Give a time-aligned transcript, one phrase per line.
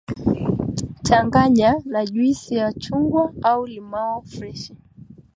[1.07, 4.77] changanya na Juisi ya chungwa au limao freshi